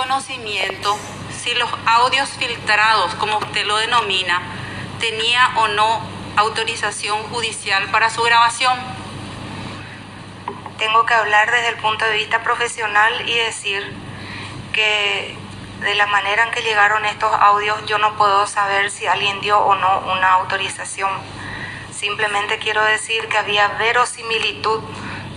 conocimiento 0.00 0.98
si 1.30 1.52
los 1.54 1.68
audios 1.84 2.30
filtrados, 2.30 3.14
como 3.16 3.36
usted 3.36 3.66
lo 3.66 3.76
denomina, 3.76 4.40
tenía 4.98 5.52
o 5.56 5.68
no 5.68 6.00
autorización 6.36 7.22
judicial 7.24 7.90
para 7.90 8.08
su 8.08 8.22
grabación? 8.22 8.78
Tengo 10.78 11.04
que 11.04 11.12
hablar 11.12 11.50
desde 11.50 11.68
el 11.68 11.76
punto 11.76 12.06
de 12.06 12.12
vista 12.12 12.42
profesional 12.42 13.28
y 13.28 13.34
decir 13.34 13.94
que 14.72 15.36
de 15.80 15.94
la 15.96 16.06
manera 16.06 16.44
en 16.44 16.50
que 16.50 16.62
llegaron 16.62 17.04
estos 17.04 17.34
audios 17.34 17.84
yo 17.84 17.98
no 17.98 18.16
puedo 18.16 18.46
saber 18.46 18.90
si 18.90 19.06
alguien 19.06 19.42
dio 19.42 19.58
o 19.58 19.74
no 19.74 19.98
una 20.14 20.32
autorización. 20.32 21.10
Simplemente 21.92 22.58
quiero 22.58 22.82
decir 22.84 23.28
que 23.28 23.36
había 23.36 23.68
verosimilitud 23.68 24.82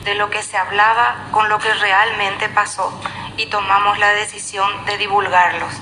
de 0.05 0.15
lo 0.15 0.29
que 0.29 0.41
se 0.41 0.55
hablaba 0.55 1.27
con 1.31 1.49
lo 1.49 1.59
que 1.59 1.73
realmente 1.73 2.47
pasó 2.47 2.97
y 3.37 3.47
tomamos 3.47 3.97
la 3.99 4.09
decisión 4.13 4.85
de 4.85 4.97
divulgarlos. 4.97 5.73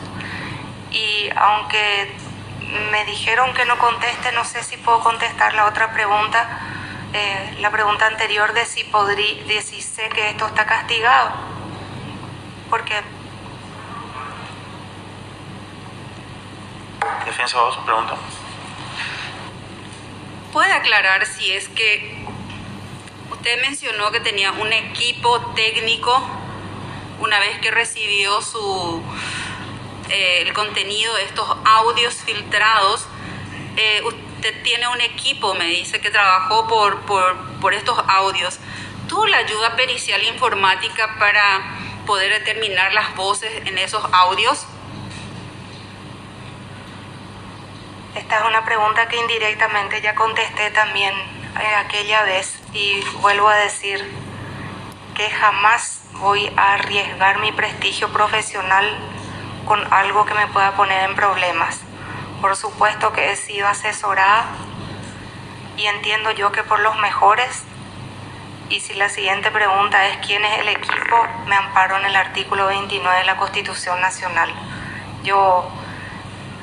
Y 0.92 1.30
aunque 1.36 2.12
me 2.92 3.05
dijeron 3.05 3.54
que 3.54 3.66
no 3.66 3.78
conteste, 3.78 4.32
no 4.32 4.46
sé 4.46 4.64
si 4.64 4.78
puedo 4.78 5.00
contestar 5.02 5.54
la 5.54 5.66
otra 5.66 5.92
pregunta, 5.94 6.59
eh, 7.14 7.58
la 7.59 7.70
pregunta 7.72 8.08
anterior 8.08 8.54
de 8.54 8.66
si, 8.66 8.84
podría, 8.86 9.44
de 9.44 9.62
si 9.62 9.82
sé 9.82 10.09
que 10.09 10.30
esto 10.30 10.48
está 10.48 10.66
castigado. 10.66 11.32
Porque... 12.70 13.02
Defensa, 17.26 17.59
vos, 17.59 17.78
pregunta. 17.86 18.16
¿Puede 20.54 20.72
aclarar 20.72 21.26
si 21.26 21.52
es 21.52 21.68
que 21.70 22.26
usted 23.31 23.62
mencionó 23.62 24.12
que 24.12 24.20
tenía 24.20 24.52
un 24.52 24.72
equipo 24.72 25.40
técnico 25.56 26.41
una 27.21 27.39
vez 27.39 27.59
que 27.59 27.71
recibió 27.71 28.41
su 28.41 29.02
eh, 30.09 30.41
el 30.41 30.53
contenido 30.53 31.13
de 31.16 31.23
estos 31.23 31.47
audios 31.63 32.16
filtrados, 32.16 33.08
eh, 33.78 34.02
usted 34.03 34.61
tiene 34.63 34.88
un 34.89 35.00
equipo, 35.00 35.53
me 35.53 35.66
dice, 35.66 36.02
que 36.02 36.09
trabajó 36.09 36.67
por, 36.67 37.02
por, 37.02 37.38
por 37.61 37.73
estos 37.73 37.97
audios. 38.08 38.59
¿Tuvo 39.08 39.25
la 39.28 39.38
ayuda 39.38 39.75
pericial 39.75 40.22
informática 40.23 41.16
para 41.17 41.78
poder 42.05 42.31
determinar 42.39 42.94
las 42.94 43.16
voces 43.16 43.66
en 43.66 43.78
esos 43.78 44.03
audios? 44.11 44.66
Esta 48.16 48.39
es 48.39 48.45
una 48.45 48.66
pregunta 48.66 49.08
que 49.08 49.16
indirectamente 49.16 50.02
ya 50.02 50.16
contesté 50.16 50.72
también 50.72 51.13
eh, 51.13 51.75
aquella 51.78 52.23
vez 52.23 52.59
y 52.73 53.00
vuelvo 53.22 53.47
a 53.47 53.56
decir 53.56 54.06
que 55.22 55.30
jamás 55.30 56.02
voy 56.14 56.52
a 56.58 56.73
arriesgar 56.73 57.38
mi 57.38 57.52
prestigio 57.52 58.11
profesional 58.11 58.89
con 59.66 59.80
algo 59.94 60.25
que 60.25 60.33
me 60.33 60.47
pueda 60.47 60.72
poner 60.72 61.08
en 61.08 61.16
problemas. 61.16 61.80
Por 62.41 62.55
supuesto 62.55 63.13
que 63.13 63.31
he 63.31 63.36
sido 63.36 63.67
asesorada 63.67 64.47
y 65.78 65.86
entiendo 65.86 66.31
yo 66.31 66.52
que 66.52 66.63
por 66.63 66.80
los 66.80 66.97
mejores. 66.97 67.66
Y 68.69 68.80
si 68.80 68.95
la 68.95 69.09
siguiente 69.09 69.52
pregunta 69.52 70.08
es 70.08 70.25
quién 70.25 70.44
es 70.44 70.58
el 70.58 70.69
equipo, 70.69 71.28
me 71.45 71.56
amparo 71.56 71.97
en 71.97 72.06
el 72.06 72.16
artículo 72.16 72.66
29 72.66 73.19
de 73.19 73.25
la 73.25 73.38
Constitución 73.38 74.02
Nacional. 74.02 74.52
Yo 75.23 75.69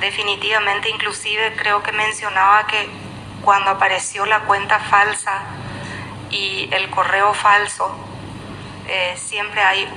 definitivamente 0.00 0.90
inclusive 0.90 1.54
creo 1.54 1.84
que 1.84 1.92
mencionaba 1.92 2.66
que 2.66 2.90
cuando 3.40 3.70
apareció 3.70 4.26
la 4.26 4.40
cuenta 4.40 4.80
falsa 4.80 5.44
y 6.28 6.68
el 6.72 6.90
correo 6.90 7.34
falso, 7.34 8.07
eh, 8.88 9.14
siempre 9.16 9.62
hay 9.62 9.88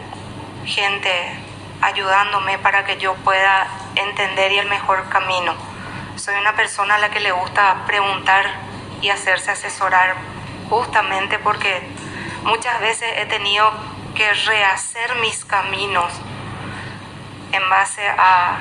gente 0.66 1.10
ayudándome 1.82 2.60
para 2.60 2.86
que 2.86 2.98
yo 2.98 3.16
pueda 3.16 3.68
entender 3.96 4.52
y 4.52 4.60
el 4.60 4.68
mejor 4.68 5.10
camino. 5.10 5.54
Soy 6.16 6.36
una 6.36 6.56
persona 6.56 6.96
a 6.96 7.00
la 7.00 7.10
que 7.10 7.20
le 7.20 7.32
gusta 7.32 7.84
preguntar 7.88 8.46
y 9.02 9.10
hacerse 9.10 9.52
asesorar 9.52 10.16
justamente 10.70 11.40
porque 11.40 11.82
muchas 12.44 12.80
veces 12.80 13.10
he 13.18 13.26
tenido 13.26 13.72
que 14.14 14.32
rehacer 14.34 15.16
mis 15.16 15.44
caminos 15.46 16.14
en 17.52 17.70
base 17.70 18.08
a, 18.08 18.60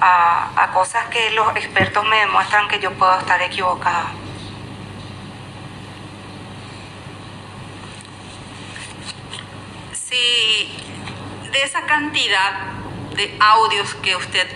a, 0.00 0.62
a 0.62 0.70
cosas 0.72 1.04
que 1.06 1.30
los 1.30 1.54
expertos 1.56 2.04
me 2.06 2.18
demuestran 2.18 2.68
que 2.68 2.78
yo 2.78 2.92
puedo 2.92 3.18
estar 3.18 3.40
equivocada. 3.42 4.06
Si 9.92 10.70
de 11.58 11.64
esa 11.64 11.82
cantidad 11.86 12.52
de 13.16 13.36
audios 13.40 13.92
que 13.96 14.14
usted 14.14 14.46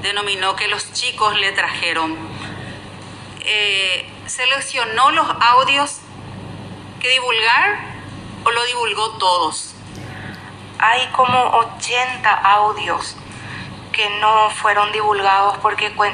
denominó 0.00 0.56
que 0.56 0.68
los 0.68 0.90
chicos 0.94 1.36
le 1.36 1.52
trajeron, 1.52 2.16
eh, 3.40 4.10
¿seleccionó 4.24 5.10
los 5.10 5.28
audios 5.38 5.98
que 6.98 7.10
divulgar 7.10 7.76
o 8.42 8.50
lo 8.50 8.64
divulgó 8.64 9.18
todos? 9.18 9.74
Hay 10.78 11.06
como 11.08 11.38
80 11.76 12.32
audios 12.32 13.16
que 13.92 14.08
no 14.20 14.48
fueron 14.48 14.92
divulgados 14.92 15.58
porque 15.58 15.94
con, 15.94 16.12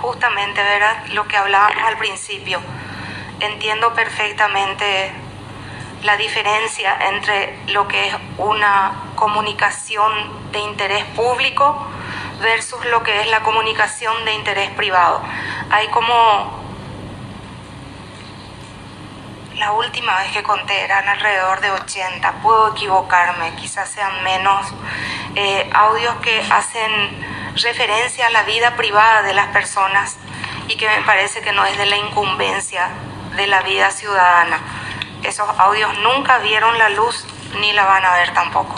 justamente 0.00 0.62
lo 1.12 1.28
que 1.28 1.36
hablábamos 1.36 1.82
al 1.84 1.98
principio. 1.98 2.60
Entiendo 3.40 3.92
perfectamente 3.92 5.12
la 6.02 6.16
diferencia 6.16 6.96
entre 7.08 7.58
lo 7.68 7.88
que 7.88 8.08
es 8.08 8.14
una 8.38 8.92
comunicación 9.16 10.12
de 10.52 10.60
interés 10.60 11.04
público 11.16 11.86
versus 12.40 12.84
lo 12.86 13.02
que 13.02 13.20
es 13.20 13.26
la 13.28 13.40
comunicación 13.40 14.24
de 14.24 14.34
interés 14.34 14.70
privado. 14.70 15.20
Hay 15.70 15.88
como 15.88 16.58
la 19.56 19.72
última 19.72 20.16
vez 20.20 20.30
que 20.30 20.42
conté 20.42 20.82
eran 20.82 21.08
alrededor 21.08 21.60
de 21.60 21.72
80, 21.72 22.32
puedo 22.42 22.72
equivocarme, 22.72 23.54
quizás 23.56 23.90
sean 23.90 24.22
menos, 24.22 24.72
eh, 25.34 25.68
audios 25.74 26.14
que 26.16 26.40
hacen 26.50 26.92
referencia 27.56 28.28
a 28.28 28.30
la 28.30 28.44
vida 28.44 28.76
privada 28.76 29.22
de 29.22 29.34
las 29.34 29.48
personas 29.48 30.16
y 30.68 30.76
que 30.76 30.88
me 30.88 31.02
parece 31.02 31.40
que 31.40 31.52
no 31.52 31.64
es 31.64 31.76
de 31.76 31.86
la 31.86 31.96
incumbencia 31.96 32.90
de 33.34 33.46
la 33.48 33.62
vida 33.62 33.90
ciudadana. 33.90 34.60
Esos 35.22 35.48
audios 35.58 35.90
nunca 35.98 36.38
vieron 36.38 36.78
la 36.78 36.88
luz 36.90 37.24
ni 37.60 37.72
la 37.72 37.84
van 37.84 38.04
a 38.04 38.14
ver 38.14 38.32
tampoco. 38.34 38.74